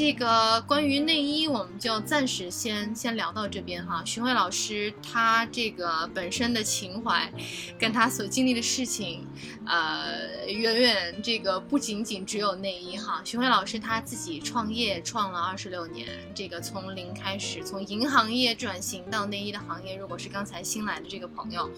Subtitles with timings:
[0.00, 4.02] 这个关于内衣，我们就暂时先先聊到这边哈。
[4.02, 7.30] 徐慧老师他这个本身的情怀，
[7.78, 9.26] 跟他所经历的事情，
[9.66, 13.20] 呃，远远这个不仅仅只有内衣哈。
[13.26, 19.96] 徐慧老师他自己创业创了二十六年，这个从零开始，从银行业转型到内衣的行业。
[19.96, 21.70] 如果是刚才新来的这个朋友，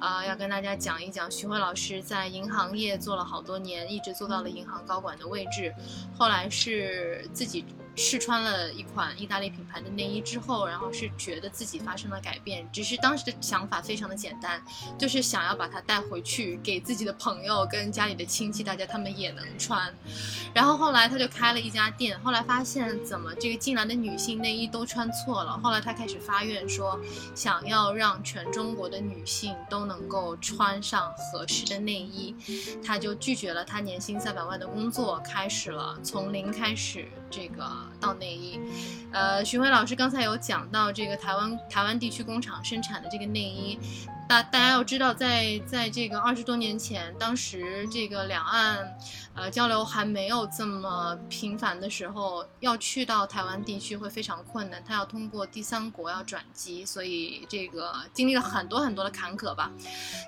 [0.00, 5.72] 啊，要跟大家讲一讲，徐慧老师在银行业做了好多年，一直做到了银行高管的位置，
[6.16, 7.64] 后来是自己。
[7.98, 14.62] 试穿了一款意大利品牌的内衣之后，然后是觉得自己发生了改变，只是当时的想法非常的简单，
[14.96, 19.92] 就是想要把它带回去给自己的朋友跟家里的亲戚，大家他们也能穿。
[20.54, 26.98] 然后后来他就开了一家店，后来发现怎么这个进来的女性内衣都穿错了，后来他开始发愿说，
[27.34, 32.34] 想要让全中国的女性都能够穿上合适的内衣，
[32.84, 37.64] 他就拒绝了他年薪三百万的工作，开始了从零开始这个。
[38.00, 38.60] 到内衣，
[39.12, 43.78] 呃，徐辉老师刚才有讲到这个台湾台湾地区工厂生产的这个内衣。
[44.28, 48.94] 大大家要知道，在在这个二十多年前，当时这个两岸，
[49.34, 59.70] 呃，交流还没有这么频繁的时候，要去到台湾地区会非常困难，他要通过第三国要转机，所以这个经历了很多很多的坎坷吧。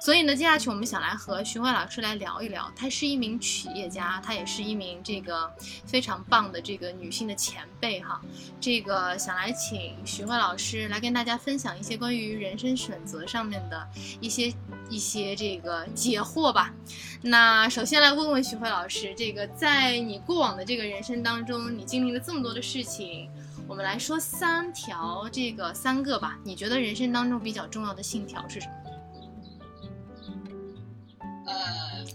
[0.01, 5.53] 所以呢，接下去我们想来和徐慧老师来聊一聊，她是一名企业家，她也是一名这个
[5.85, 8.19] 非常棒的这个女性的前辈哈。
[8.59, 13.90] 这个想来请徐慧老师来跟大家分享一些关于人生选择上面的。
[14.21, 14.53] 一些
[14.89, 16.75] 一些这个解惑吧。
[17.23, 23.31] 那首先来问问徐慧老师，这个在你过往的这个人生当中，你经历了这么多的事情，
[23.69, 26.39] 我们来说三条，这个三个吧。
[26.45, 28.75] 你觉得人生当中比较重要的信条是什么？
[31.47, 32.07] 呃，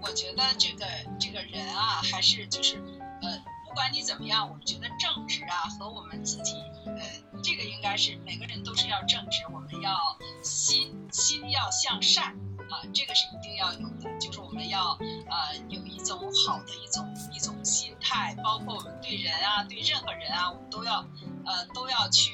[0.00, 0.86] 我觉得这个
[1.18, 2.76] 这个人啊，还是就是
[3.20, 7.00] 呃，不管你怎么样，我们觉得正直啊和我们自己呃。
[7.40, 9.96] 这个应该是每个人都是要正直，我们要
[10.42, 12.34] 心心要向善
[12.68, 14.18] 啊，这个是一定要有的。
[14.18, 14.98] 就是我们要
[15.30, 20.98] 呃有一种好的一种一种心态，包括我们对人啊，对任何人啊，我们都要
[21.46, 22.32] 呃都要去。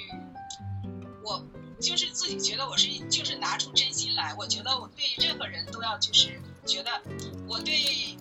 [1.22, 1.44] 我
[1.78, 6.91] 就是自己觉得我是就是拿出真心来，我觉得我对任何人都要就是觉得
[7.47, 8.16] 我对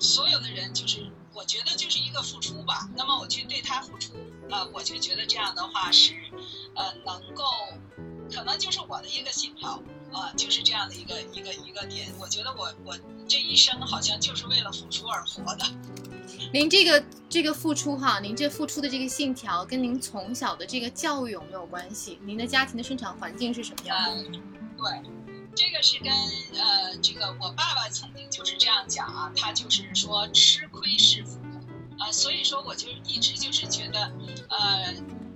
[0.00, 2.88] 所有的人就是我觉得就是一个付出吧。
[2.96, 4.12] 那么我去对他付出。
[4.50, 6.12] 呃，我就觉得这样的话是，
[6.74, 7.44] 呃，能够，
[8.34, 9.80] 可能就是我的一个信条，
[10.12, 12.12] 啊，就是这样的一个一个一个点。
[12.18, 12.98] 我觉得我我
[13.28, 15.64] 这一生好像就是为了付出而活的。
[16.52, 22.18] 您这个这个付出哈，您这付出的这个信条跟您从小的这个教育有没有关系？
[22.24, 24.24] 您的家庭的生长环境是什么样的？
[24.76, 25.02] 对，
[25.54, 31.38] 这个是跟呃，这个我爸爸曾经就是这样讲啊，他就是说吃亏是福。
[31.98, 34.10] 啊，所以说我就一直就是觉得，
[34.48, 34.94] 呃，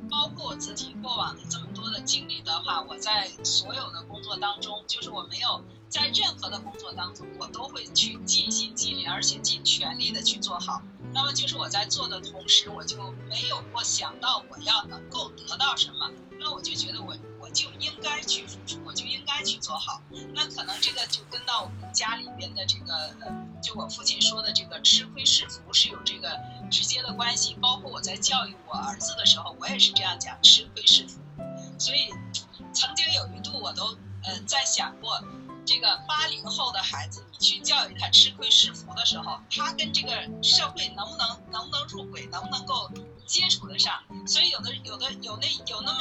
[0.08, 10.80] 包括我自己过往的这么多的经历的话，我在所有的工作当中，就是我没有在任何的工作当中，我都会去尽心尽力，而且尽全力的去做好。
[11.12, 16.10] 那么就是我在做的同时，我就没有过想到我要能够得到什么，
[16.40, 17.14] 那我就觉得我。
[17.54, 20.02] 就应该去付出，我就应该去做好。
[20.34, 23.16] 那可能这个就跟到我们家里边的这个，
[23.62, 26.36] 就我父亲说的这个吃亏是福是有这个
[26.70, 27.54] 直接的关系。
[27.62, 31.20] 包括我在教育我儿子的时候，我也是这样讲，吃亏是福。
[31.78, 32.10] 所以
[32.72, 35.22] 曾经有一度我都呃在想过，
[35.64, 42.90] 这个八零后的孩子，你去教育他吃亏是福的时候，他跟这个社会能不能能不能入轨，能不能够
[43.24, 44.02] 接触得上？
[44.26, 46.00] 所以有的有的有那有那么。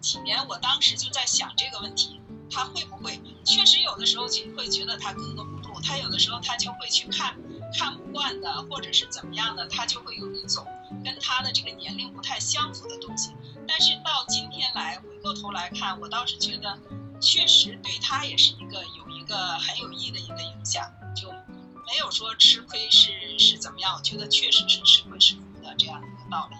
[0.00, 3.20] 几年，我当时就在想这个问题，他会不会？
[3.44, 7.36] 确实有的时候就会觉得他格格不入，他有的时候他就会去看
[7.78, 10.66] 看不惯的，或者是怎么样的，他就会有一种
[11.04, 13.32] 跟他的这个年龄不太相符的东西。
[13.68, 16.78] 但是到今天来回过头来看，我倒是觉得，
[17.20, 26.56] 确实对他也是一个有一个很有益的一个影响，就没有说吃亏是是怎么样，我觉得确实是吃亏是福的这样的一个道理。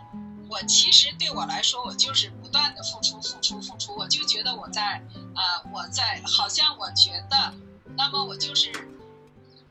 [0.51, 3.95] 我其实对我来说，我就是不断的付出、付出、付出。
[3.95, 5.01] 我就觉得我在，
[5.37, 7.55] 呃，我在，好像我觉得，
[7.97, 8.73] 那么我就是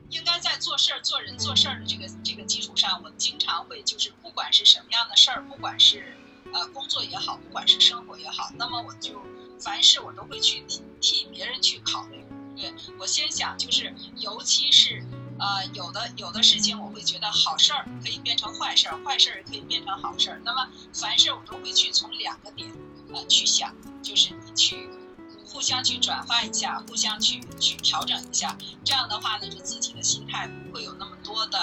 [0.09, 6.15] 应该在做事儿、做人、做事儿的这个这个基础上，我经常会就是不管是什么样的事儿，不管是
[6.53, 9.21] 呃工作也好，不管是生活也好，那么我就
[9.59, 12.23] 凡事我都会去替替别人去考虑。
[12.55, 15.05] 对我先想就是，尤其是。
[15.39, 20.41] 呃，有的有的事情我会觉得好事儿可以变成坏事儿，坏事儿也可以变成好事儿。
[20.43, 22.69] 那么凡事我都会去从两个点
[23.13, 24.89] 呃去想，就是你去
[25.45, 28.57] 互相去转换一下，互相去去调整一下。
[28.83, 31.57] 这样的话呢，就自己的心态不会有那么多的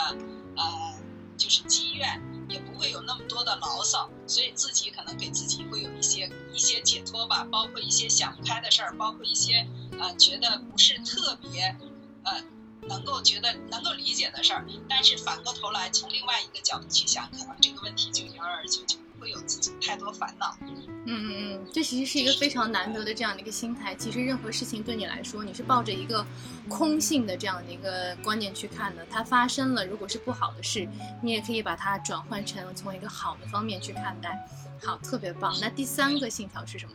[0.56, 0.94] 呃，
[1.36, 2.20] 就是积怨。
[2.48, 9.66] 也不会有那么多的牢骚，所以自己可能给自己会有一些一些解脱吧，包括一些想不开的事儿，包括一些
[9.98, 11.76] 呃觉得不是特别
[12.22, 12.40] 呃
[12.88, 20.56] 能够觉得能够理解的事儿，但是反过头来从另外一个角度去想，可能这个问题就迎刃而解，就不会有自己太多烦恼。
[20.60, 23.94] 嗯嗯嗯，这其实是一个非常难得的这样的一个心态。
[23.94, 26.24] 其实任何事情对你来说，你是抱着一个
[26.68, 29.06] 空性的这样的一个观念去看的。
[29.10, 30.88] 它发生了，如果是不好的事，
[31.22, 34.48] 你也可以把它转换成从一个好的方面去看待。
[34.84, 35.56] 好，特别棒。
[35.60, 36.92] 那第三个信条是什么？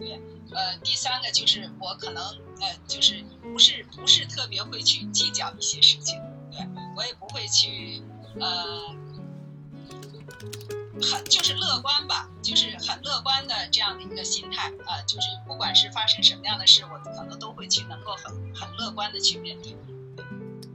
[0.00, 0.20] 对，
[0.50, 2.24] 呃，第三个就是我可能
[2.60, 6.18] 呃，就是不是不是特别会去计较一些事情，
[6.50, 6.66] 对
[6.96, 8.02] 我也不会去
[8.40, 8.96] 呃。
[11.02, 19.74] 很就是乐观吧，就是很乐观的这样的一个心态啊，就是不管是发生什么样的事，我可能都会去能够很很乐观的去面对。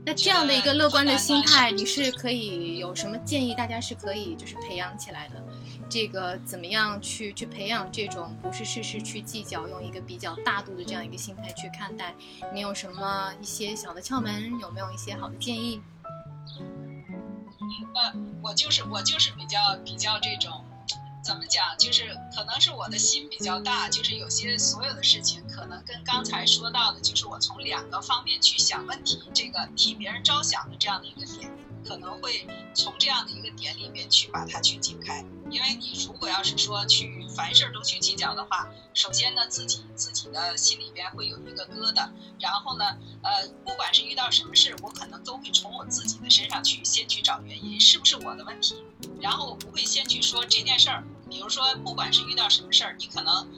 [0.04, 3.54] 那这样的一个乐观的心态，你是可以有什么建议？
[3.54, 5.40] 大家是可以就是培养起来的。
[5.88, 12.14] 这个怎么样去去培养这种不是事事去计较，用一个比较大度的这样一个心态去看待？
[12.52, 14.58] 你有什么一些小的窍门？
[14.60, 15.80] 有没有一些好的建议？
[17.94, 18.12] 呃，
[18.42, 20.64] 我就是我就是比较比较这种，
[21.24, 21.64] 怎么讲？
[21.78, 31.50] 就是可能是我的心比较大，就是有些所有的事情，可能跟刚才说到的，就是我从两个方面去想问题，这个替别人着想的这样的一个点。
[31.88, 32.44] 可能会
[32.74, 42.08] 从这样的一个点里面去把它去解开，因为你如果要是说去凡事都去计较的话，首先呢自己自己的心里边会有一个疙瘩，
[42.40, 42.84] 然后呢，
[43.22, 48.82] 呃，不管是遇到什么事，我可能都会从我自己的身上去先去找原因，是不是我的问题？
[49.20, 53.48] 然后我不会先去说这件事儿，比如说不管是遇到什么事儿，你可能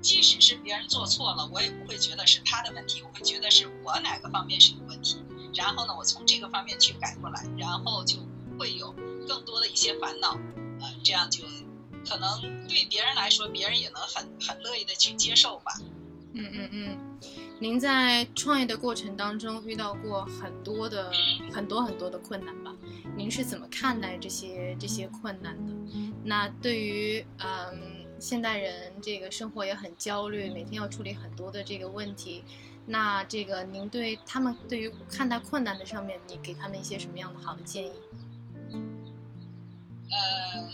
[0.00, 5.22] 即使是别人做错了，我也不会觉得是他的问题，我会觉得是我哪个方面是有问题。
[5.54, 8.18] 然后呢，我从这个方面去改过来，然后就
[8.58, 8.92] 会有
[9.28, 10.36] 更多的一些烦恼，
[11.02, 11.44] 这样就
[12.08, 15.72] 可能对别人来说，别人也能很很乐意的去接受吧。
[16.34, 17.18] 嗯嗯嗯，
[17.60, 21.12] 您在创业的过程当中遇到过很多的
[21.52, 22.74] 很多很多的困难吧？
[23.14, 25.72] 您是怎么看待这些这些困难的？
[26.24, 32.42] 那对于嗯现代人这个生活也很焦虑，每天要处理很多的这个问题。
[32.86, 37.92] 那这个，您对他们对于看待困难的上面，你给他们一些什么样的好的建议？
[40.12, 40.70] 呃，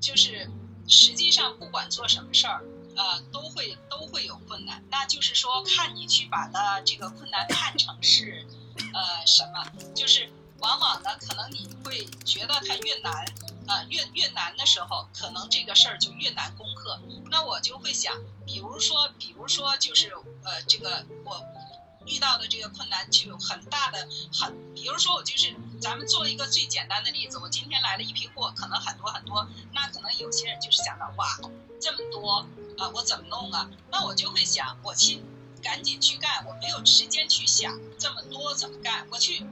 [0.00, 0.50] 就是
[0.86, 2.62] 实际上不管做什么事儿，
[2.96, 4.82] 呃，都会都会有困难。
[4.90, 8.46] 那就是说，看你去把它这个困难看成是
[8.94, 10.30] 呃什么，就是
[10.60, 13.24] 往往呢，可能你会觉得它越难。
[13.70, 16.98] 呃，越越难的时候，可能这个事儿就越难攻克。
[17.30, 18.16] 那我就会想，
[18.46, 20.10] 比如说，比如说，就是
[20.42, 21.44] 呃，这个我
[22.06, 31.38] 遇到的这个困难就有很大的很，比如说我就是咱们做一个最简单的例子，我今天来了一批货，可能很多很多，那可能有些人就是想到哇，
[31.80, 32.46] 这么多
[32.76, 33.68] 啊，我怎么弄啊？
[33.90, 35.22] 那我就会想，我去
[35.62, 39.44] 赶紧去干，我没有时间去想这么多怎么干，我去。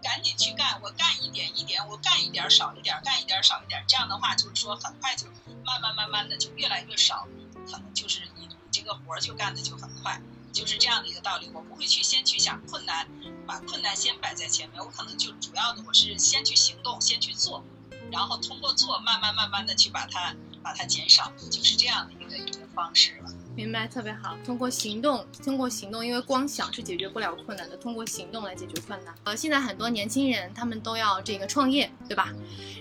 [0.00, 5.26] 赶紧去干，我干一点一点，我干一点少一点，干一点少一点，这样的话就是说很快就
[5.64, 7.26] 慢慢慢慢的就越来越少，
[7.66, 10.22] 可能就是你你这个活儿就干的就很快，
[10.58, 11.48] 就是这样的一个道理。
[11.54, 13.06] 我不会去先去想困难，
[13.46, 17.62] 把困难先摆在前面，我可能就主要的我是先去行动，先去做，
[18.10, 23.32] 然后通过做慢慢慢慢的去把它把它减少，就是这样的一个一个方式了。
[23.54, 24.36] 明白，特别好。
[24.44, 29.14] 通过行动，通过行动，因为光想是解决不了困难的，通过行动来解决困难。
[29.24, 32.32] 呃，现在很多年轻人他们都要这个创业，对吧？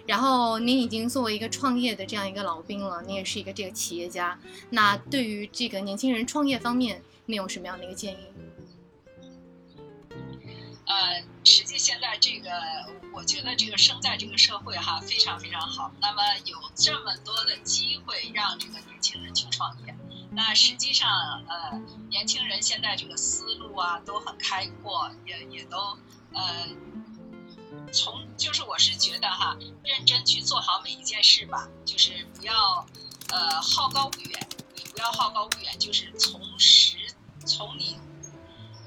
[0.06, 4.40] 然后您已经作为一个创业的这样一个老兵了，您也是一个这个企业家。
[4.70, 8.26] 那对于这个年轻人创业方面，你有什么样的一个建议？
[10.86, 12.50] 呃，实际现在这个，
[13.14, 15.92] 我觉得这个生在这个社会哈，非常非常好。
[16.00, 19.94] 那么有这么多的机会让这个年轻人去创业。
[20.32, 21.78] 那实际上，呃，
[22.10, 25.98] 年轻人现在这个思路啊都很开阔，也也都，
[26.34, 26.70] 呃，
[27.92, 32.88] 从就是我是觉得哈，认真去做好每一件事吧，就是不要，
[33.34, 36.96] 呃，好高骛远，你不要好高骛远，就是从实
[37.48, 37.98] 从你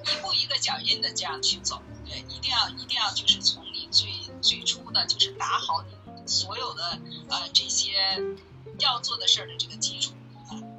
[0.04, 4.08] 一步一个脚印的这样去走，对，一定要一定要就是从你最
[4.40, 8.20] 最初的就是打好你所有的呃这些
[8.78, 10.12] 要做的事儿的这个基础。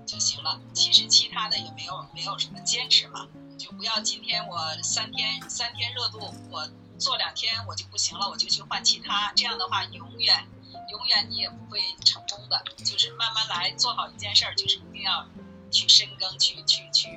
[0.05, 0.59] 就行了。
[0.73, 6.19] 其实其他的也没有没有什么坚持嘛，就不要今天我三天三天热度，
[6.49, 6.69] 我
[6.99, 9.31] 做两天我就不行了，我就去换其他。
[9.37, 10.45] 这样的话，永远
[10.89, 12.61] 永远你也不会成功的。
[12.83, 15.25] 就是慢慢来，做好一件事儿，就是一定要
[15.71, 17.07] 去深耕，去去去。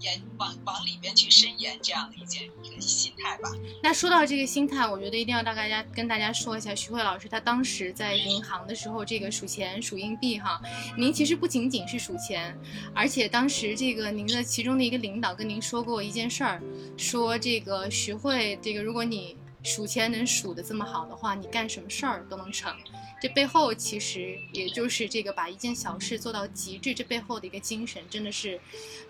[0.00, 3.50] 延往往里边去伸延这样的一件一个心态吧。
[3.82, 10.60] 那说到这个心态，我觉得一定要大家跟大家说一下，徐慧老师他当时在银行的时候，这个数钱数硬币哈，
[10.96, 12.56] 您其实不仅仅是数钱，
[12.94, 16.62] 而且当时这个您的其中的一个领导跟您说过一件事儿，
[16.96, 19.36] 说这个徐慧这个如果你
[19.68, 22.74] 数钱能数的这么好的话，你干什么事儿都能成。
[23.20, 28.58] 这背后其实也就是这个把一件小事做到极致，这背后的一个精神真的是，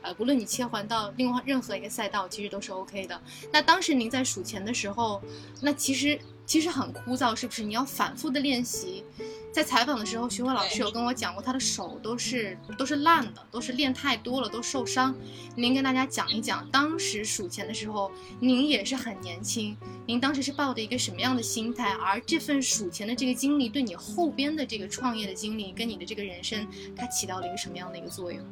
[0.03, 3.23] 呃，不论你切换到另外任何一个赛道，其实都是 OK 的。
[3.53, 5.23] 那当时您在数钱的时候，
[5.63, 7.63] 那其实其实很枯燥，是不是？
[7.63, 9.05] 你要反复的练习。
[9.53, 15.15] 在采访的时候，徐慧老师有跟我讲过，他的手都是都是烂的，都是练太多了，都受伤。
[15.55, 19.77] 您跟大家讲一讲，当时数钱的时候，您也是很年轻，
[20.07, 21.93] 您当时是抱着一个什么样的心态？
[21.93, 28.43] 而这份数钱的这个经历，对你后边的这个创业的经历，跟你的这个人生，它起到了一个什么样的一个作用？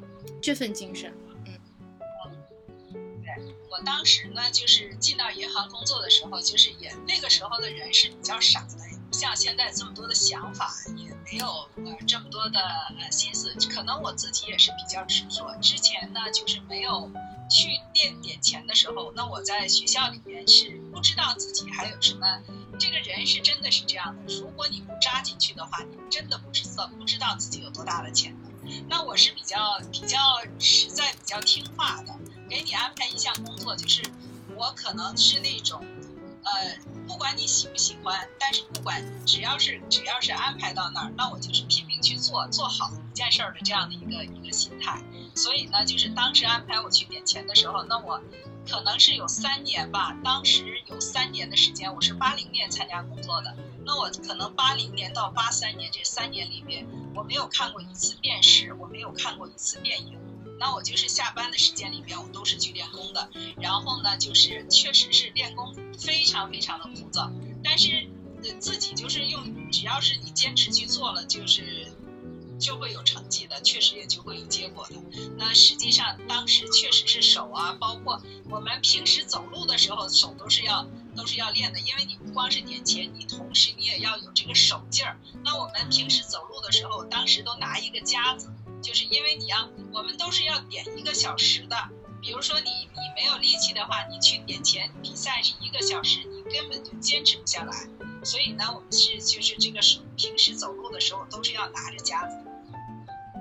[0.43, 1.13] 这份精神，
[3.77, 8.77] 我当时呢，就是进到银行工作的时候，就是也那个时候的人是比较傻的。
[9.13, 12.59] 像现在这么多的想法，也没有呃这么多的
[13.11, 15.55] 心思，可能我自己也是比较执着。
[15.61, 17.11] 之前呢，就是没有
[17.51, 22.27] 去垫点钱的时候，那我在学校里面是不知道自己还有什么。
[22.79, 28.89] 这个人是真的是这样的，如果你不扎进去的话，你真的不知道不知道自己有多大的潜能。
[28.89, 30.19] 那我是比较比较
[30.59, 32.13] 实在、比较听话的，
[32.49, 34.03] 给你安排一项工作，就是
[34.55, 35.85] 我可能是那种。
[36.47, 45.03] 呃，不管你喜不喜欢，但是不管只要是只要是安排到那儿，那我就是拼命去做，做好一件事儿的这样的一个一个心态。
[45.35, 48.23] 所以呢，就是当时安排我去点钱的时候，那我
[48.71, 60.17] 可能是有三年吧，当时有三年的时间，我是八零年参加工作的，那我可能八零年到八三年这三年里面，我没有看过一次电视，我没有看过一次电影。
[60.59, 63.29] 那我就是下班的时间里面，我都是去练功的。
[63.61, 67.31] 然后呢，就是确实是练功非常非常的枯燥，
[67.63, 68.09] 但是
[68.59, 71.93] 自己就是用，只要是你坚持去做了，就是
[72.59, 74.95] 就会有成绩的，确实也就会有结果的。
[75.37, 85.19] 那实际上当时确实是手啊，包括我们平时走路的时候，手都是要都是要练的，因为你不光是点钱，你同时你也要有这个手劲儿。
[85.45, 88.51] 那我们平时走路的时候，当时都拿一个夹子。
[88.83, 91.77] 就是因为你要，我们都是要点一个小时的。
[92.23, 97.89] 比如说你你没有力气的话，你去点钱比赛是一个小时，你根本就坚持不下来。
[98.25, 102.37] 所以呢，我们是就是这个手平时走路的时候都是要拿着夹子。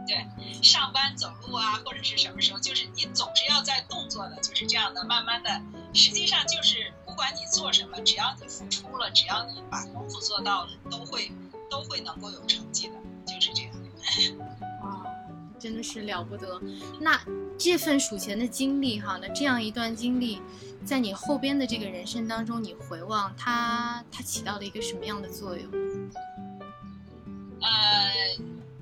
[0.07, 0.27] 对，
[0.61, 5.49] 上班走路啊，或者是什么时候，就是你总是要在动作的，就是这样的，慢慢的。
[5.93, 11.31] 实际上就是不管你做什么，只要你付出了，只要你把功夫做到了，都会
[11.71, 12.93] 都会能够有成绩的，
[13.25, 13.73] 就是这样。
[15.65, 16.61] 真的是了不得，
[17.01, 17.19] 那
[17.57, 20.39] 这份数钱的经历哈，那这样一段经历，
[20.85, 25.71] 在你后边的这个人生当中，你回望它，它起到了一个什么样的作用？
[27.61, 28.37] 呃，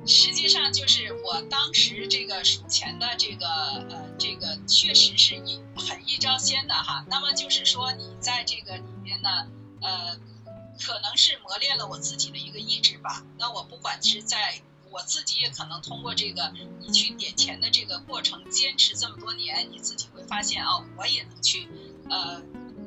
[0.05, 3.47] 实际上就是我当时这个数钱的这个
[3.89, 7.05] 呃，这个确实是一很一招鲜的哈。
[7.07, 9.29] 那么就是说，你在这个里面呢，
[9.81, 10.17] 呃，
[10.85, 13.23] 可能是磨练了我自己的一个意志吧。
[13.39, 14.61] 那我不管是在
[14.93, 21.67] 我自己也可能通过这个你去点钱的这个过程，坚持这么多年，你自己会发现哦，我也能去，
[22.11, 22.39] 呃，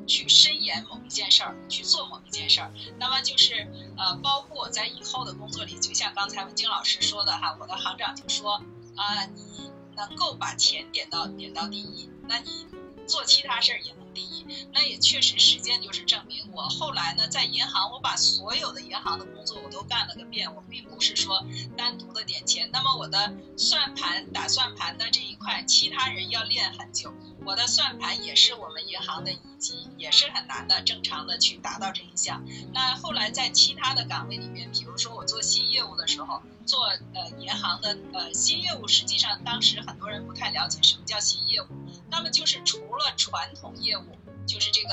[0.07, 2.71] 去深研某一件事儿，去做某一件事儿。
[2.97, 8.63] 那么就是呃，包括在以后的工作里，就像刚才文晶老师说的哈，我的行长就说
[8.95, 12.65] 啊，你能够把钱点到点到第一，那你
[13.05, 14.06] 做其他事儿也能。
[14.17, 14.43] 第一，
[14.73, 16.49] 那也确实，时间就是证明。
[16.51, 20.55] 我后来呢，在银行，我把所有的银行的工作我都干了个遍。
[20.55, 21.45] 我并不是说
[21.77, 22.67] 单独的点钱。
[22.73, 27.13] 那么我的算盘、打算盘的这一块，其他人要练很久。
[27.47, 32.43] 我的算盘也是我们银行的一级，也是很难的，正常的去达到这一项。
[32.73, 41.67] 那后来在其他的岗位里面，比如说我做新业务的时候，做呃银行的呃新业务，实际上当时很多人不太了解什么叫新业务。
[42.11, 44.03] 那么就是除了传统业务，
[44.45, 44.89] 就是这个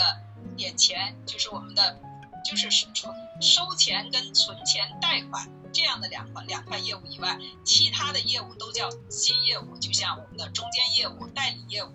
[0.57, 1.99] 点钱，就是我们的，
[2.49, 11.91] 就是存收钱跟存钱贷款这样的两块两块业务以外，其他的业务都叫新业务，就像我们的中间业务、代理业务。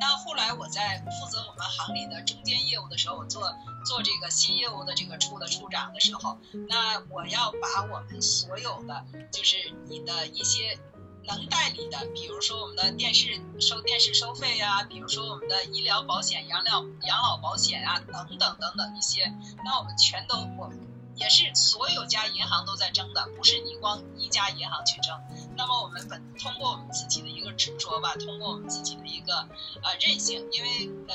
[0.00, 3.52] 那后来我在负责我们行里的中间业务的时候，做
[3.84, 10.78] 做这个新业务的这个处的处长的时候，那我要把我们所有的，就是你的一些。
[11.24, 19.32] 能代理的，比如说我们的电视收电视收费啊，比如说我们的医疗保险、养老养老保险啊，等等等等一些，
[19.64, 20.66] 那我们全都我
[21.14, 25.18] 也是所有家银行都在争的，不是你光一家银行去争。
[25.56, 29.46] 那么我们本通过我们自己的一个执着吧，通过我们自己的一个
[29.82, 31.14] 呃韧性，因为呃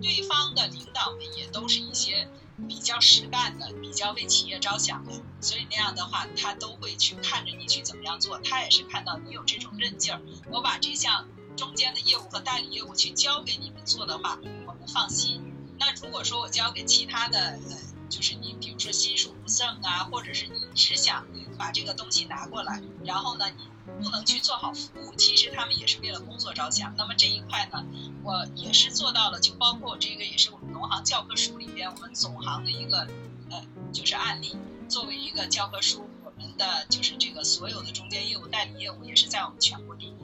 [0.00, 2.28] 对方的领导们也都是一些
[2.68, 11.26] 比较实干的，比较为企业着想的，所以那样的话他都会去看着你去怎么样做，他也是看到你有这种韧劲儿，我把这项
[11.56, 15.42] 中间的业务和代理业务去交给你们做的话，我们放心。
[15.78, 17.93] 那如果说我交给其他的呃。
[18.08, 21.26] 就是你，比如说心术不正啊，或者是你只想
[21.58, 23.68] 把这个东西拿过来，然后呢，你
[24.02, 25.14] 不能去做好服务。
[25.16, 26.94] 其实他们也是为了工作着想。
[26.96, 27.84] 那么这一块呢，
[28.22, 29.40] 我也是做到了。
[29.40, 33.08] 就包括这个，也是我们农行教科书里边我们总行的一个
[33.50, 34.56] 呃，就是案例，
[34.88, 40.23] 作为一个教科书，我们的就是这个所有的中间业务、代理业务也是在我们全国第一。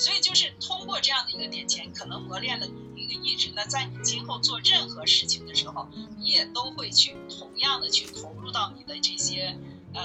[0.00, 3.50] 所以就是通过这样的一个点钱，可能磨练了你的一个意志。
[3.54, 9.54] 那在你今后做任何事情的时候，你也都会去同样的去投入到你的这些，
[9.92, 10.02] 呃，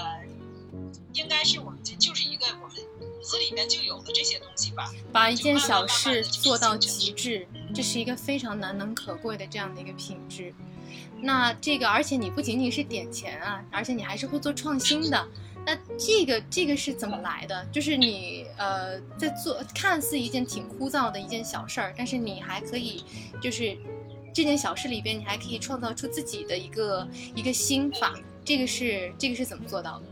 [1.14, 4.92] 应该是我们这就是一个我们骨子里面就有的这些东西吧。
[5.10, 10.52] 把一件小事做到极致，这是一个非常难能可贵的这样的一个品质。
[11.22, 15.26] 那这个，而且你不仅仅是点钱啊，而且你还是会做创新的。
[15.66, 17.66] 那这个这个是怎么来的？
[17.72, 23.04] 就是你呃在做看似一件挺枯燥的一件小事儿，但是你还可以，
[23.42, 23.76] 就是
[24.32, 28.14] 这件小事里边你还可以创造出自己的一个一个心法。
[28.44, 30.04] 这个是这个是怎么做到的？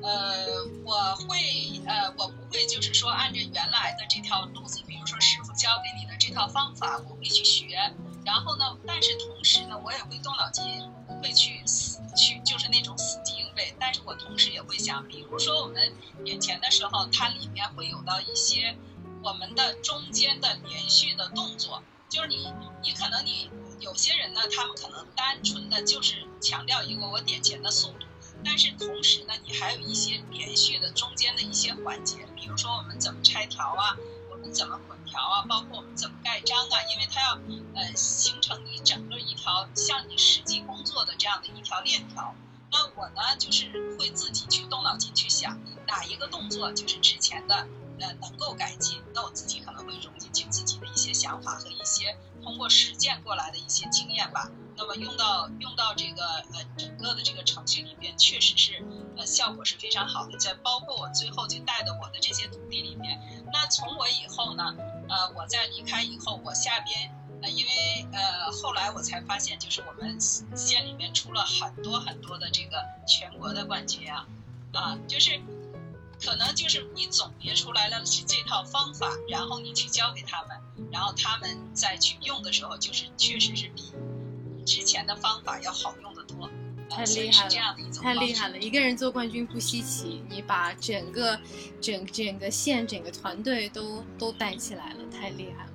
[0.00, 1.36] 呃，我会
[1.84, 7.76] 呃我不会就是说按照原来的这条路子，比如说师傅教给你的这套方法，我会去学。
[8.24, 10.64] 然后呢，但是同时呢，我也会动脑筋，
[11.06, 13.44] 不会去死去就是那种死记硬。
[13.54, 18.76] 背，但是我同时也会想，比如说我们眼前的时候，它里面会有到一些
[19.22, 22.52] 我们的中间的连续的动作，就是你，
[22.82, 28.06] 你可能你有些人呢，他们可能单纯的就是强调一个我点钱的速度，
[28.44, 33.94] 但是同时呢，你还有一些连续的中间的一些环节，比如说我们怎么拆条啊，
[34.54, 37.34] 怎么混条啊，包括我们怎么盖章啊，因为它要
[37.74, 42.34] 呃形成你整个一条像你实际工作的这样的一条链条。
[42.70, 47.66] 那我呢，就是会自己去动脑筋去想哪一个动作就是之前的
[48.00, 54.50] 呃能够改进，那我自己可能会融进去自己的一些想法和一些通过实践过来的一些经验吧。
[54.76, 58.84] 那么用到用到这个呃整个的这个程序里边，确实是
[59.16, 60.38] 呃效果是非常好的。
[60.38, 63.18] 在包括我最后就带的我的这些徒弟里面，
[63.52, 64.74] 那从我以后呢，
[65.08, 67.10] 呃我在离开以后，我下边
[67.42, 67.48] 呃。
[67.48, 74.26] 因为呃，后来我才发现，就是我们县里面出了很多很多的这个全国的冠军啊，
[74.72, 75.40] 啊，就是
[76.20, 80.58] 可能就是你总结出来了这套方法，然后你去教给他们，
[80.90, 83.82] 然后他们再去用的时候，就是确实是比
[84.64, 86.50] 之前的方法要好用的多。
[86.88, 88.58] 太厉害了，太厉害了！
[88.58, 91.36] 一个人做冠军不稀奇，你把整个
[91.80, 95.70] 整整个县整个团队都都带起来了，太厉害了。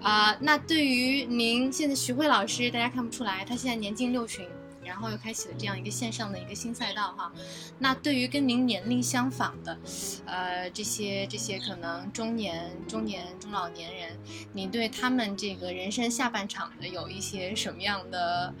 [0.00, 4.46] 啊，那对于您现在徐慧老师，大家看不出来，她现在年近六旬，
[4.88, 7.30] 然后又开启了这样一个线上的一个新赛道哈。
[7.78, 9.78] 那对于跟您年龄相仿的，
[10.24, 14.18] 呃，这些这些可能中年、中年、中老年人，
[14.54, 18.54] 你对他们这个人生下半场的有一些什么样的，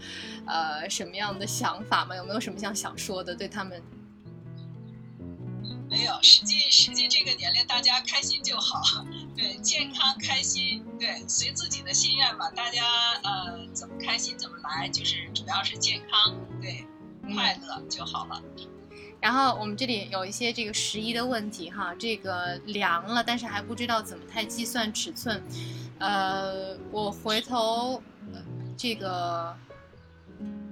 [0.46, 2.14] 呃，什么样的想法吗？
[2.14, 3.34] 有没有什么想想说的？
[3.34, 3.82] 对他们？
[5.90, 8.82] 没有，实际实际这个年龄大家开心就好，
[9.38, 12.82] 对，健康开心，对，随自己的心愿吧，大家
[13.22, 16.84] 呃怎么开心怎么来，就是主要是健康，对，
[17.32, 18.42] 快乐就好了。
[19.20, 25.40] 然后我们这里有一些这个十一的问题哈，这个量了，但是还不知道怎么太计算尺寸，
[26.00, 28.02] 呃，我回头
[28.76, 29.56] 这个。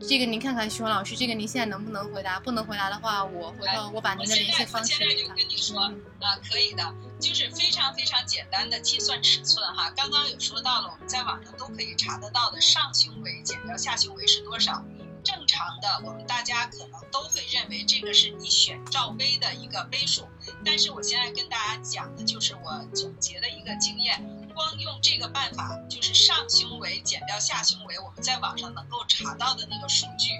[0.00, 2.38] 这个您看看，徐红老师，这个您现在能不能回答？
[2.40, 5.02] 不能回答的话，我回头我把您的联系方式。
[5.02, 5.80] 我现在就跟你说
[6.20, 9.90] 啊，可以的，就是非常非常简单的计算尺寸哈。
[9.96, 14.84] 刚刚有说到了，我们在网上都可以查得到的，上胸围减掉下胸围是多少？
[15.24, 20.28] 正常的，我们大家可能都会认为这个是你选罩杯的一个杯数，
[20.64, 24.24] 但是我现在跟大家讲的就是我总结的一个经验。
[24.56, 30.30] 光用这个办法，就是上胸围减掉下胸围，我们在网上能够查到的那个数据，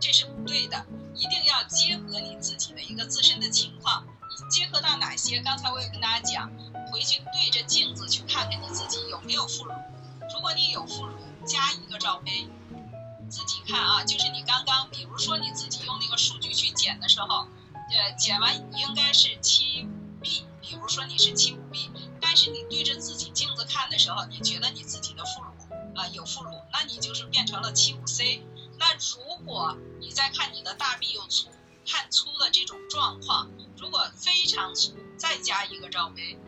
[0.00, 0.82] 这是不对的。
[1.14, 5.40] 一定要结合你自己的一个自身的情况，你结合到哪些？
[5.40, 6.50] 刚才我也跟大家讲，
[6.90, 9.72] 回去对着镜子去看看你自己有没有副乳。
[10.32, 11.14] 如果你有副乳，
[11.46, 12.48] 加一个罩杯，
[13.28, 17.46] 自己看啊，就是你刚刚，比如说你自己用那个数据去减的时候，
[17.90, 19.86] 呃，减完应该是七
[20.22, 21.90] B，比如说你是七五 B。
[22.36, 25.48] 是你对着自己镜子看的时候，你觉得你自己的副乳
[25.96, 28.42] 啊有副乳，那你就是变成了七五 C。
[28.78, 31.48] 那如果你再看你的大臂又粗，
[31.86, 36.38] 看粗的这种状况，如果非常粗，再加一个罩杯，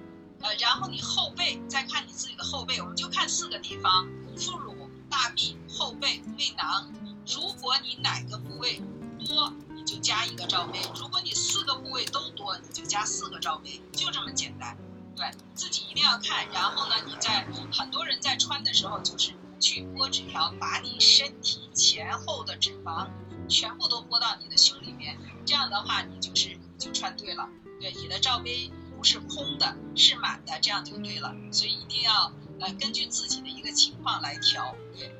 [0.43, 6.93] 呃，然后你后背再看你自己的后背，我们就看四个地方：副乳、大臂、后背、胃囊。
[7.27, 8.81] 如果你哪个部位
[9.27, 14.77] 多，你就加一个罩杯；如果你四个部位都多，你就加四个罩杯，就这么简单。
[15.19, 23.09] 对自己一定要看，然后呢，你在很多人在穿的时候，就是去拨纸条，把你身体前后的脂肪
[23.49, 27.49] 全部都拨到你的胸里面，这样的话，你就是就穿对了。
[27.81, 31.35] 对，你的罩杯不是空的，是满的，这样就对了。
[31.51, 34.77] 所以一定要呃根据自己的一个情况来调。
[34.97, 35.13] 对，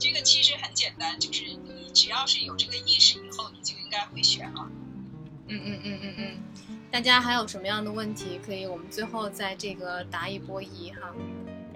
[0.00, 4.68] 这个其实很简单，就是你只要是有这个意识以后，你就应该会选了。
[5.46, 6.77] 嗯嗯嗯嗯嗯。
[6.90, 11.14] 大家还有什么样的问题，可以我们最后在这个答一波疑哈。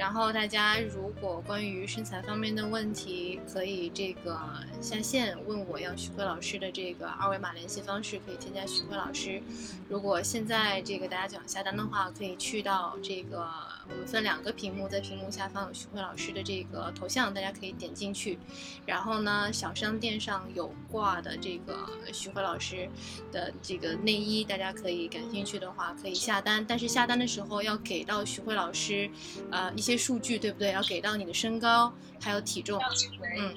[0.02, 4.36] 然后大家如果关于身材方面的问题，可以这个
[4.80, 9.40] 下线问我要徐慧老师的这个二维码联系方式，可以添加徐慧老师。
[9.88, 13.48] 如果现在这个大家想下单的话，可以去到这个
[13.88, 18.40] 我们分两个屏幕，在屏幕下方有徐慧老师的这个头像，大家可以点进去。
[18.84, 22.88] 然后呢，小商店上有挂的这个徐慧老师
[23.30, 29.08] 的这个内衣，大家可以感兴趣的话可以下单，但是下单的时候要给到徐慧老师，
[29.52, 29.91] 呃一些。
[29.96, 30.72] 数据对不对？
[30.72, 32.81] 要给到你的身高还有体重，
[33.38, 33.55] 嗯，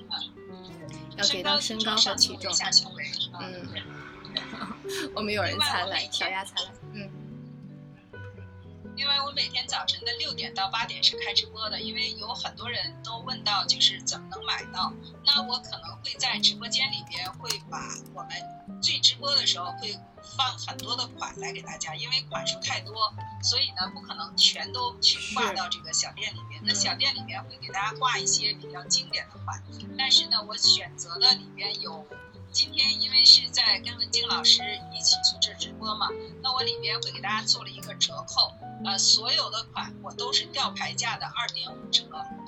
[1.18, 2.52] 要给到身高和体重，
[3.42, 3.68] 嗯，
[5.16, 7.10] 我们有人才来，小丫才来，嗯。
[8.96, 14.92] 因为我每天早晨的六点到八点是开直播的，因为有很多人都问到，就是怎么能买到？
[15.26, 17.80] 那我可能会在直播间里边会把
[18.14, 19.98] 我们最直播的时候会
[20.38, 26.62] 放很多的款来给大家，因为款数太多，所以呢不可能全都去挂到这个小店里面。
[26.64, 29.62] 那小店里面会给大家挂一些比较经典的款，
[29.98, 32.06] 但是呢我选择的里边有。
[32.52, 34.62] 今天因为是在跟文静老师
[34.94, 36.08] 一起去这直播嘛，
[36.42, 38.54] 那我里边会给大家做了一个折扣，
[38.86, 42.04] 呃，所有的款我都是吊牌价的二点五折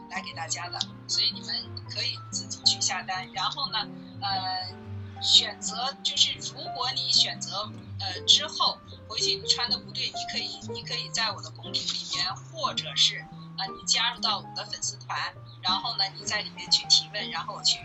[0.09, 1.49] 来给大家的，所以你们
[1.89, 3.29] 可以自己去下单。
[3.33, 3.85] 然后呢，
[4.21, 8.77] 呃，选择就是如果你选择呃之后
[9.09, 13.25] 回去你穿的不对，你可以你可以在我的公屏里面，或者是
[13.57, 17.79] 呃你加入到我们的粉丝团，然后呢你在里面去提问，然后我去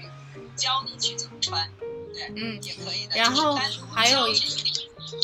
[0.55, 1.68] 教你去怎么穿。
[2.37, 3.16] 嗯，也可以的。
[3.16, 3.55] 然后
[3.92, 4.35] 还有一，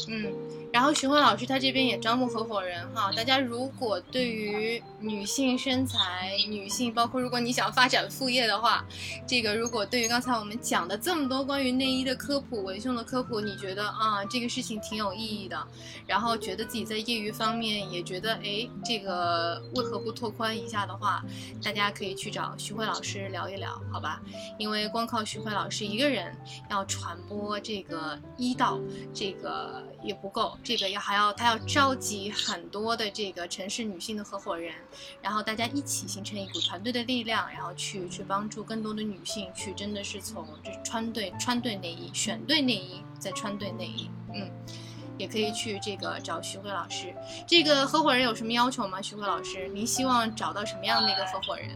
[0.09, 0.48] 嗯。
[0.79, 8.85] 然后徐慧老师他这边也招募合伙人哈，大家如果对于女性身材、女性包括如果你想发展副业的话，
[9.27, 15.67] 这个如果对于刚才我们讲的这么多关于内衣的科普、文胸的科普，你觉得啊这个事情挺有意义的，
[16.07, 21.25] 然后觉得自己在业余方面也觉得哎这个为何不拓宽一下的话，
[21.61, 24.23] 大家可以去找徐慧老师聊一聊，好吧？
[24.61, 26.33] 因为光靠徐慧老师一个人
[26.71, 28.79] 要传播这个医道，
[29.13, 30.57] 这个也不够。
[30.69, 34.75] 这个要还要他要召集很多的这个城市女性的合伙人，
[35.23, 44.11] 然后大家一起形成一股团队的力量，然后去去帮助更多的女性去真的是从这穿对穿对内衣，选对内衣，再穿对内衣。
[44.35, 44.51] 嗯，
[45.17, 47.15] 也可以去这个找徐慧老师。
[47.47, 49.01] 这个合伙人有什么要求吗？
[49.01, 51.71] 徐慧老师，您希望找到什么样的一个合伙人？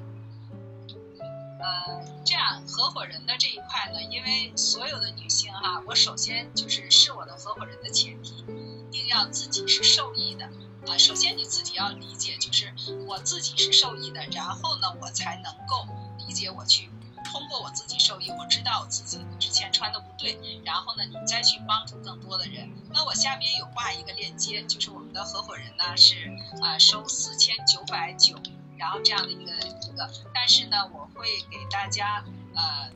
[1.64, 8.44] 呃，这样合伙人的这一块呢，因为所有的女性哈，我首先就是是我的合伙人的前提，
[8.92, 10.44] 一定要自己是受益的
[10.86, 10.96] 啊。
[10.96, 12.72] 首先你自己要理解，就是
[13.06, 15.86] 我自己是受益的，然后呢，我才能够
[16.26, 16.88] 理解我去
[17.24, 22.70] 通过我自己受益，我知道我自己之前穿的不对，然后呢，你再去帮助更多的人。
[22.92, 28.36] 那我下面有挂一个链接，就是我们的合伙人呢是啊收四千九百九。
[28.78, 32.90] 然后这样的一个一个，但是呢，我会给大家呃，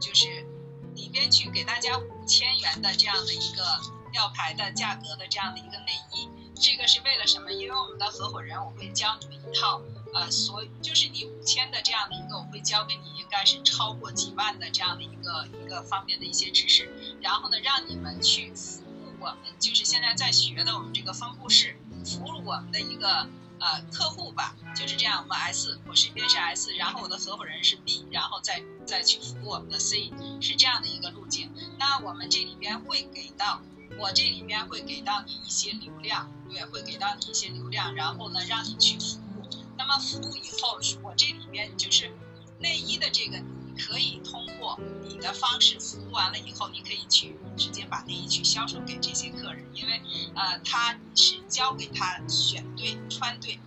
[0.00, 0.46] 就是
[0.94, 3.62] 里边去给大家五千元的这样的一个
[4.12, 7.50] 吊牌的价格的这样的一个内衣，这个是为了什么？
[7.50, 9.80] 因为我们的合伙人我会教你们一套
[10.14, 23.26] 呃，所就是你五千的这样的一个，我会教给你应该是超过几万的这样的一个一个方面的一些知识，然后呢，让你们去服务我们，就是现在在学的我们这个分布式服务我们的一个。
[23.64, 25.22] 呃，客户吧，就是这样。
[25.22, 31.48] 我们 S，我身边是 S，然后我的合伙人是 B，然后再再去服务我们的 C，是这样的一个路径。
[31.78, 33.62] 那我们这里边会给到，
[34.02, 39.48] 我这里边会给到你一些流量，对，会给到你一些流量，然后呢，让你去服务。
[39.78, 42.12] 那么服务以后，我这里边就是
[42.58, 43.40] 内衣的这个。
[43.74, 50.02] 你可以通过你的方式服务完了以后，你可以去直接把内衣去销售给这些客人，因为
[50.34, 53.58] 呃，他是教给他选对穿对，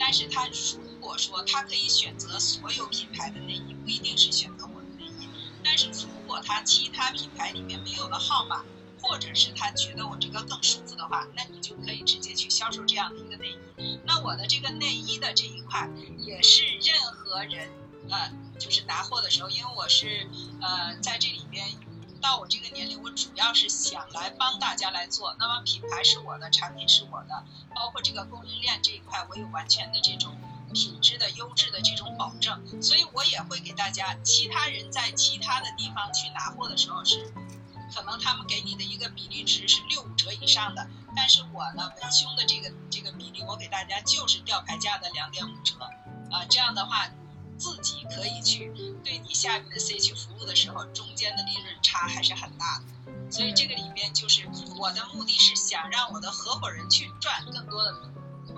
[0.00, 5.28] 但是他如果说他可以选择所有品牌的内衣，不一定是选择我的内衣，
[5.62, 8.64] 但是如果他其他品牌里面没有的号码，
[9.02, 13.98] 或者是他觉得我这个更舒服的话，那你就可以直接去销售这样的一个内衣。
[14.04, 15.88] 那我的这个内衣的这一块
[16.18, 17.68] 也是任何人
[18.08, 20.26] 呃，就是拿货的时候，因为我是
[20.60, 21.66] 呃在这里边。
[22.22, 25.34] 到我这个年龄，我主要是想来帮大家来做。
[25.40, 30.32] 那么品牌是我的，产品是我的，包括这个供应链这一块，我有完全的这种
[30.72, 32.62] 品质的优质的这种保证。
[32.80, 37.26] 所以我也会给大家，其他人在其他的地方去拿货的时候是，
[37.94, 45.74] 可能他们给你的一个比例值是六五折以上的，但是我呢，文胸的这个这个比例，我给大家就是吊牌价的两点五折，
[46.30, 47.08] 啊，这样的话。
[47.58, 48.72] 自己可以去
[49.04, 53.30] 对你下面的 C 去服务的时候，中间的利润差还是很大的。
[53.30, 57.94] 所以这个里面就是我的目的是想让我的合伙人去赚更多的，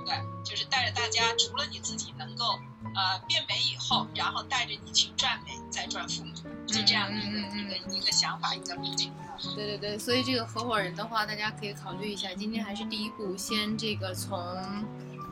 [0.07, 2.59] 对，就是带着大家，除了你自己能够
[2.95, 6.25] 呃变美以后，然后带着你去赚美，再赚富，
[6.67, 9.13] 就这样一个一个一个想法一个路径。
[9.55, 12.33] 对对对，所以这个合伙人的话，大家可以考虑一下。
[12.35, 14.39] 今天还是第一步，先这个从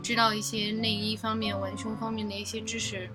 [0.03, 3.09] 知道一些内衣方面、文胸方面的一些知识。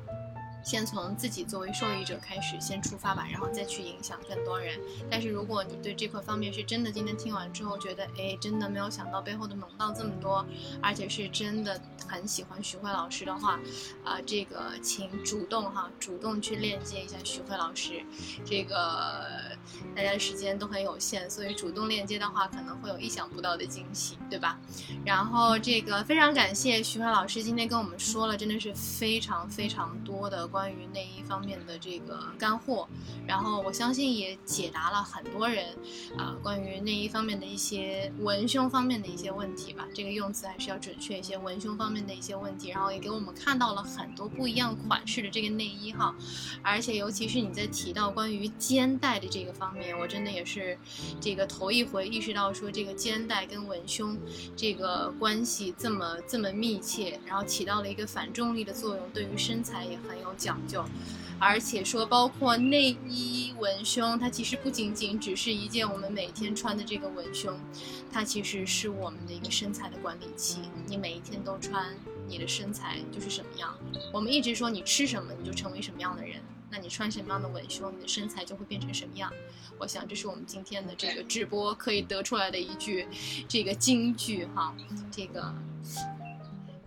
[0.63, 4.80] 先从自己作为受益者开始，先出发吧，然后再去影响更多人。
[5.10, 10.46] 但是如果你对这块方面是真的，今天听完之后觉得，哎，真的没有想到背后的门道这么多，
[10.82, 13.60] 而且是真的很喜欢徐慧老师的话，
[14.04, 18.04] 啊，这个请主动哈，主动去链接一下徐慧老师。
[18.43, 19.26] 这个
[19.96, 24.60] 大家的时间都很有限，所以主动链接的话，可能会有意想不到的惊喜，对吧？
[25.06, 30.46] 然后这个非常感谢徐慧老师今天跟我们说了，真的是非常非常多的。
[30.47, 32.88] 关于内衣方面的这个干货，
[33.27, 35.75] 然后我相信也解答了很多人
[36.17, 39.88] 啊关于内衣方面的一些文胸方面的一些问题吧。
[39.93, 46.15] 这个用词还是要准确一些，文胸方面的一些问题，然后也给我们看到了很多不一样款式的这个内衣哈。
[46.62, 50.77] 而且尤其是你在提到关于肩带的这个方面，我真的也是
[51.19, 54.17] 这个头一回意识到说这个肩带跟文胸
[54.55, 60.33] 这个关系这么这么密切，然后起到了一个反重力的作用，对于身材也很有。
[60.38, 60.86] 讲究，
[61.39, 67.60] 而且说包括内衣文胸，它其实不仅仅只是一件我们每天穿的这个文胸，
[68.12, 70.60] 它其实是我们的一个身材的管理器。
[70.86, 71.95] 你每一天都穿，
[72.28, 73.76] 你的身材就是什么样。
[74.13, 79.32] 我们一直说你吃什么你就成为什么样的人，那你穿什么样的文胸，你的身材就会变成什么样。
[79.80, 83.08] 我想这是我们今天的这个直播可以得出来的一句
[83.47, 84.76] 这个金句哈，
[85.12, 85.54] 这个。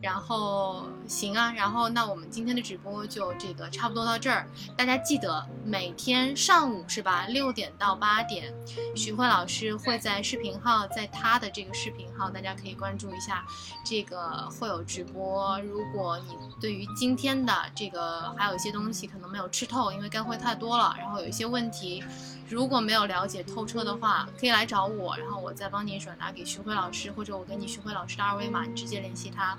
[0.00, 4.46] 然后行啊，然后那我们今天的直播就这个差不多到这儿。
[4.76, 8.52] 大家记得每天上午是吧，六点到八点，
[8.96, 13.44] 徐慧老师会在视频号，在他的这个视频号，大家可以关注一下，
[13.84, 15.60] 这个会有直播。
[15.60, 22.02] 如果你对于今天的这个还有一些东西可能没有吃透，因为干货太多了，然后有一些问题。
[22.50, 29.56] 如果没有了解透彻的话，可以来找我，然后我再帮你转达给徐辉老师，或者我给你徐辉老师的二维码，你直接联系他，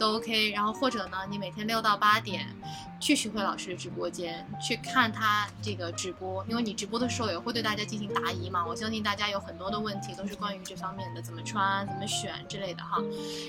[0.00, 0.50] 都 OK。
[0.50, 2.48] 然后或者呢，你每天六到八点。
[3.00, 8.62] 去徐慧老师的直播间去看他这个直播，因为你直播的时候也会对大家进行答疑嘛。
[8.66, 13.02] 我相信大家有很多的问题都是关于这方面的，怎么穿、怎么选之类的哈。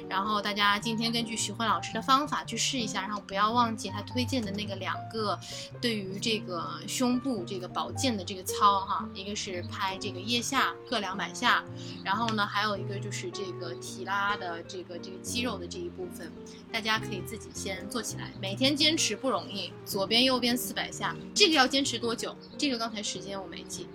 [0.07, 5.37] 然后大家今天根据徐慧老师的方法去试一下，然后不要忘记他推荐的那个两个
[5.81, 11.61] 对于这个胸部这个保健的这个操哈，一个是拍这个腋下各两百下，
[12.05, 16.31] 然后呢还有一个就是这个提拉的这个这个肌肉的这一部分，
[16.71, 19.41] 大家可以自己先做起来，每天坚持不容。
[19.51, 22.33] 易，左边右边四百下，这个要坚持多久？
[22.57, 23.87] 这个刚才时间我没记。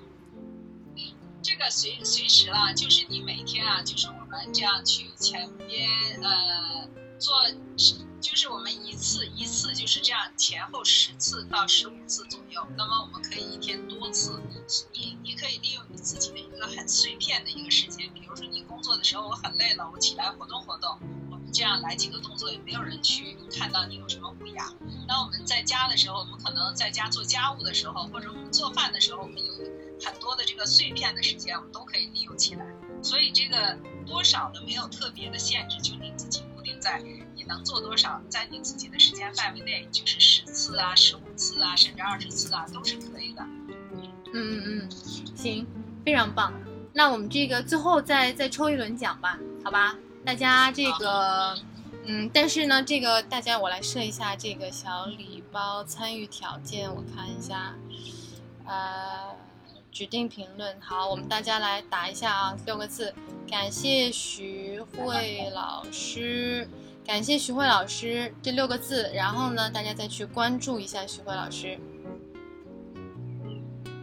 [1.43, 5.89] 这个随随时了，就是你每天啊，就是我们这样去前边
[6.23, 6.87] 呃
[7.19, 7.35] 做，
[8.21, 12.67] 就是我们一次一次就是这样前后十次到十五次左右。
[12.77, 14.39] 那么我们可以一天多次，
[14.93, 20.99] 你你可以利用你自己的一个很碎片的一个时间，比如说你工作的时候我很累了，我起来活动活动。
[21.53, 24.73] 这样来几个动作，也没有人去看到你有什么不雅。
[25.09, 29.53] 那我们在家的时候，我们可能在家做家务的时候，或者我们做饭的时候，我们有
[30.05, 32.67] 很多的这个碎片的时间，我们都可以利用起来。
[33.03, 37.01] 所以这个多少的没有特别的限制，就你自己固定在
[37.35, 43.43] 你能做多少，在你自己的时间范围内，就是十次啊、十五次啊，甚至二十次啊，都是可以的。
[44.35, 44.91] 嗯嗯嗯，
[45.37, 45.67] 行，
[46.05, 46.53] 非常棒。
[46.93, 49.97] 那我们这个最后再再抽一轮奖吧，好吧？
[50.27, 51.57] 大家这个，
[52.05, 57.77] 嗯，但是呢，这个大家我来设一下这个小礼包参与条件，我看一下，
[58.67, 59.37] 呃，
[59.93, 63.15] 指定评论，好，我们大家来打一下啊，六个字，
[63.49, 66.69] 感谢徐慧老师，
[67.07, 71.79] 感谢徐慧老师这六个字，然后呢，大家再去关注一下徐慧老师。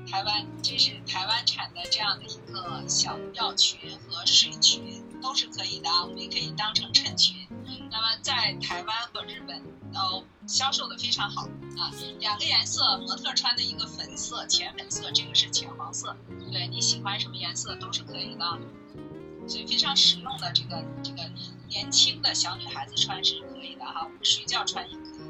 [0.10, 7.48] 台湾这是台湾产的这样的一个小吊裙和水裙都是可以的，我们也可以当成衬裙。
[7.90, 11.44] 那么在台湾和日本都销售的非常好
[11.78, 11.90] 啊。
[12.20, 16.14] 两个颜色，模特穿的一个粉色、浅粉色，这个是浅黄色。
[16.52, 18.46] 对你喜欢什么颜色都是可以的，
[19.48, 21.24] 所以非常实用的这个这个
[21.70, 25.24] 年轻的小女孩子穿是可以的哈，我们睡觉穿也可以。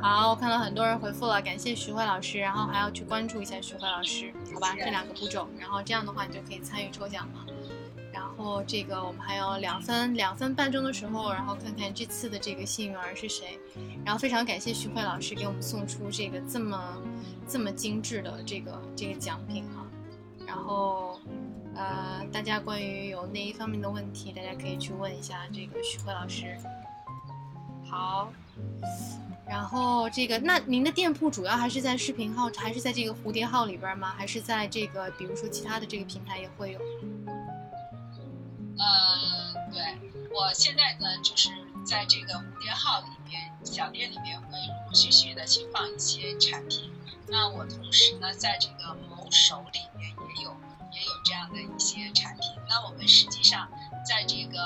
[0.00, 4.74] 好，我看到很多人回复了，感谢徐慧老师，然后还要去关注一下徐慧老师，好吧？
[4.76, 7.46] 这两个步骤，然后这样的话你就可以参与抽奖了。
[8.42, 13.56] 然后这个我们还有两分两分半钟的时候，然后看看这次的这个幸运儿是谁。
[14.04, 17.02] 然后非常感谢徐慧老师给我们送出这个这么
[17.46, 19.86] 这么精致的这个这个奖品哈。
[20.44, 21.20] 然后
[21.76, 26.58] 呃，大家关于有哪一方面的问题，大家可以去问一下这个徐慧老师。
[27.88, 28.32] 好。
[29.48, 34.12] 然后这个，那您的店铺主要还是在视频号，还是在这个蝴蝶号里边吗？
[34.16, 36.80] 还是在这个，比如说其他的这个平台也会有？
[38.82, 39.80] 呃，对，
[40.34, 41.50] 我现在呢，就是
[41.86, 46.90] 在这个蝴蝶号里面，小店里面会陆陆续续的去放一些产品。
[47.28, 50.50] 那我同时呢，在这个某手里面也有
[50.92, 52.50] 也有这样的一些产品。
[52.68, 53.68] 那我们实际上
[54.04, 54.60] 在这个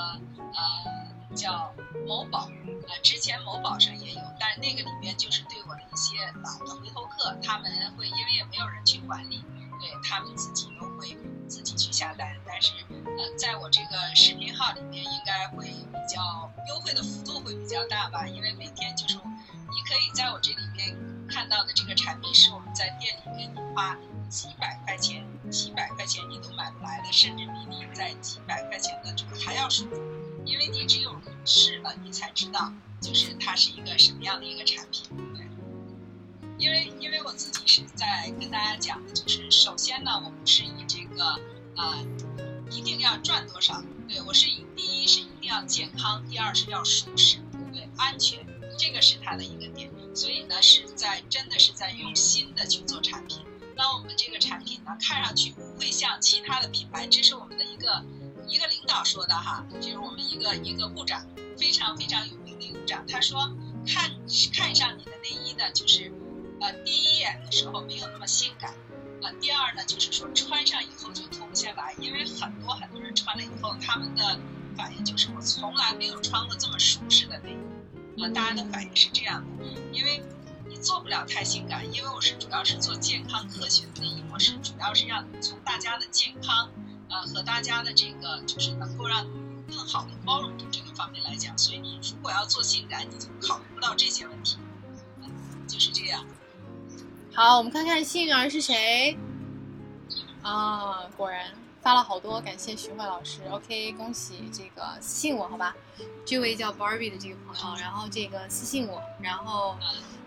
[0.53, 1.71] 呃叫
[2.07, 2.49] 某宝。
[2.89, 9.43] 呃，之前某宝上也有，但那个里面就是对我的一些老的回头客，他们会因为也没有人去管理，
[9.79, 12.35] 对他们自己都会自己去下单。
[12.45, 18.27] 但是，呃，在我这个视频号里面，应该会比较优惠的幅度会比较大吧？
[18.27, 20.95] 因为每天就是你可以在我这里面
[21.27, 23.95] 看到的这个产品，是我们在店里面你花
[24.29, 29.95] 几百块钱、几百块钱你都买不来的，甚至比你在几百块钱的这个还要舒服。
[30.45, 31.13] 因为你只有
[31.45, 35.03] 试了，你才知道，就是它是一个什么样的一个产品。
[35.35, 35.46] 对，
[36.57, 41.39] 因为因为我自己是在跟大家讲的，就是首先呢，我不是以这个
[41.75, 42.05] 呃
[42.71, 47.37] 一定要赚多少，对我是以第一是一定要健康，第二是要舒适，
[47.71, 48.45] 对安全，
[48.77, 49.89] 这个是它的一个点。
[50.13, 53.45] 所以呢，是在真的是在用心的去做产品。
[53.75, 58.03] 那我们这个产品呢，看上去不会像其他的品牌，这是我们的一个。
[58.49, 63.53] 一个领导说的哈，就是我们一个一个部长，非常非常有名的一个部长，他说
[63.85, 64.09] 看
[64.53, 66.09] 看上你的内衣呢，就是
[66.59, 68.73] 呃第一眼的时候没有那么性感，
[69.21, 74.39] 啊第二呢就是说穿上以后就脱不下来，因为很多很多人穿了以后，他们的
[74.75, 77.57] 反应就是我从来没有穿过这么舒适的内
[78.15, 80.23] 衣，啊大家的反应是这样的，因为
[80.67, 86.69] 你做不了太性感，因为我是主要是做健康科学的内衣，我是主要是让从大家的健康。
[87.09, 89.25] 呃，和大家的这个就是能够让
[89.69, 94.57] 更好的包容度这个方面来讲，所以你如果要做性感，你就考虑不到这些问题，
[95.69, 96.25] 就是这样。
[97.37, 99.15] 好，我们看看幸运儿是谁
[100.41, 101.03] 啊？
[101.15, 103.41] 果然发了好多，感谢徐慧老师。
[103.51, 105.75] OK，恭喜这个私信我好吧？
[106.25, 109.77] 这位叫 Barbie 的这个朋友，然后这个私信我，然后。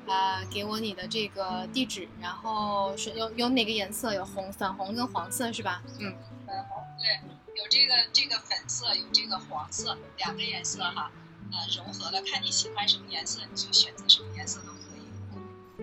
[0.07, 4.13] 呃，给我你的这个地址，然后是有有哪个颜色？
[4.13, 5.83] 有红、粉红跟黄色是吧？
[5.99, 7.21] 嗯，粉红对，
[7.55, 11.13] 有这个这个粉色，有这个黄色，两个颜色哈，
[11.53, 14.90] 呃，融合了，看你喜欢什么颜色，你就选择什么颜色都可以。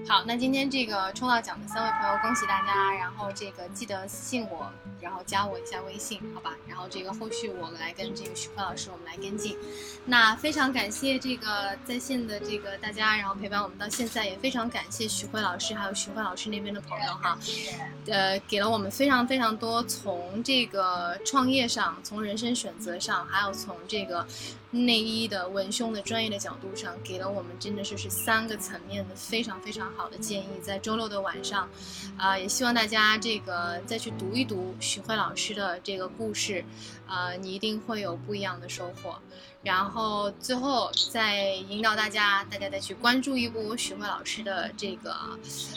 [0.05, 4.69] 好，那今天这个抽到奖的三位朋友，恭喜大家，然后这个记得私信我。
[4.99, 6.55] 然后加我一下微信，好吧？
[6.67, 9.55] 然后这个后续我来跟这个徐辉老师我们来跟进。
[10.05, 17.37] 那非常感谢这个在线的这个大家，然后陪伴我们到现在，也非常感谢徐辉老师还有徐辉老师那边的朋友哈，
[18.07, 24.25] 呃，给了我们非常非常多从这个创业上、从人生选择上，还有从这个
[24.85, 30.47] 内衣的文胸的专业的角度上，给了我们真的是是三个层面的非常非常好的建议。
[30.61, 31.67] 在周六的晚上，
[32.17, 34.75] 啊，也希望大家这个再去读一读。
[34.79, 36.63] 徐慧老师的这个故事，
[37.07, 39.17] 啊，你一定会有不一样的收获。
[39.67, 45.11] 然后最后再引导大家，大家再去关注一部徐慧老师的这个，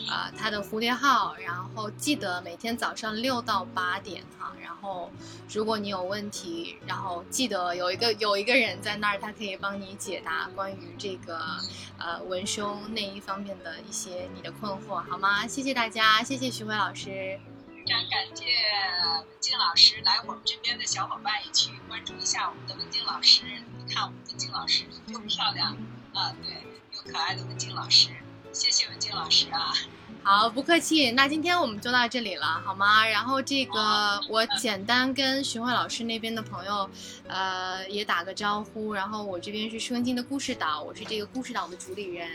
[0.08, 1.34] 呃，他的蝴蝶号。
[1.44, 4.52] 然后记得每天早上六到八点哈。
[4.62, 5.10] 然后
[5.52, 11.40] 如果你有问题，然后记得有一个有一个人在那儿，他可以帮你解答关于这个
[11.98, 15.48] 呃文胸内衣方面的一些你的困惑，好吗？
[15.48, 17.40] 谢谢大家，谢谢徐慧老师。
[17.84, 18.44] 非常感谢
[19.04, 23.42] 文静老师来我们这边的小伙伴也去关注一下我们的文静老师。
[23.90, 25.76] 你看我们文静老师又漂亮
[26.14, 26.54] 啊，对，
[26.92, 28.10] 又可爱的文静老师，
[28.52, 29.74] 谢谢文静老师啊。
[30.22, 31.10] 好，不客气。
[31.10, 33.04] 那今天我们就到这里了，好吗？
[33.04, 36.88] 然后这个我简单跟徐慧老师那边的朋友，
[37.26, 38.92] 呃，也打个招呼。
[38.92, 42.28] 然后我这边是施文静的故事岛，我是这个故事岛的主理人。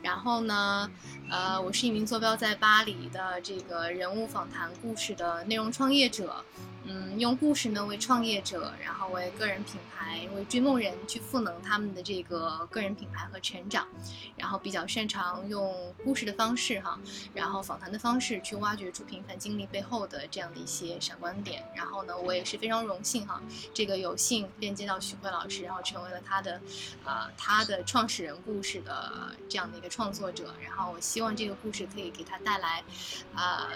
[0.00, 0.90] 然后呢，
[1.30, 6.42] 呃，我是一名坐标在巴黎的这个人物访谈故事的内容创业者。
[6.88, 13.84] 嗯，用故事呢为创业者，然后为个人品牌、为追梦人去赋能他们的这个个人品牌和成长，
[14.36, 16.96] 然后比较擅长用故事的方式哈，
[17.34, 21.64] 然后访谈的方式去挖掘出平凡经历背后的这样的一些闪光点。
[21.74, 23.42] 然后呢，我也是非常荣幸哈，
[23.74, 26.60] 这个有幸链接到徐慧老师，然后成为了他的，
[27.04, 30.54] 呃，他的创始人故事的这样的一个创作者。
[30.62, 32.84] 然后我希望这个故事可以给他带来，
[33.34, 33.70] 啊，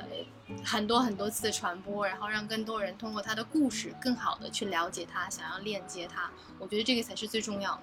[0.65, 2.95] 很多很多次的传播，然后让更多人。
[3.01, 7.83] 通过他的故事，更好的去了解他，想要链接他，我觉得这个才是最重要的。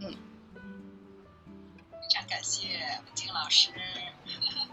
[0.00, 0.14] 嗯，
[0.54, 2.68] 非常感谢
[3.14, 3.70] 金老师。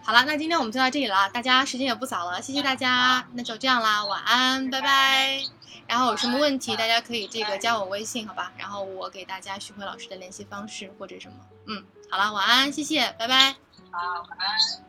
[0.03, 5.41] 好了，那今天我们就到这里了，大家时间也不早了，谢谢大家，那就这样啦，晚安，拜拜。
[5.87, 8.51] 然后有什么问题，大家可以这个加我微信，好吧？
[8.57, 11.37] 然后我给大家徐辉老师的联系方式或者什么。
[11.67, 13.55] 嗯，好了，晚安，谢谢，拜拜。
[13.91, 14.88] 好，晚安。